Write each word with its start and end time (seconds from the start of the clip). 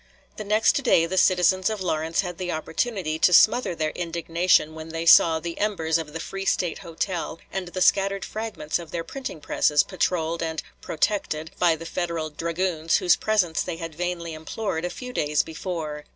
The 0.37 0.43
next 0.43 0.81
day 0.81 1.05
the 1.05 1.15
citizens 1.15 1.69
of 1.69 1.79
Lawrence 1.79 2.21
had 2.21 2.39
the 2.39 2.51
opportunity 2.51 3.19
to 3.19 3.31
smother 3.31 3.75
their 3.75 3.91
indignation 3.91 4.73
when 4.73 4.89
they 4.89 5.05
saw 5.05 5.39
the 5.39 5.59
embers 5.59 5.99
of 5.99 6.11
the 6.11 6.19
Free 6.19 6.43
State 6.43 6.79
Hotel 6.79 7.39
and 7.53 7.67
the 7.67 7.83
scattered 7.83 8.25
fragments 8.25 8.79
of 8.79 8.89
their 8.89 9.03
printing 9.03 9.41
presses 9.41 9.83
patrolled 9.83 10.41
and 10.41 10.63
"protected" 10.81 11.51
by 11.59 11.75
the 11.75 11.85
Federal 11.85 12.31
dragoons 12.31 12.97
whose 12.97 13.15
presence 13.15 13.61
they 13.61 13.77
had 13.77 13.93
vainly 13.93 14.33
implored 14.33 14.85
a 14.85 14.89
few 14.89 15.13
days 15.13 15.43
before. 15.43 16.03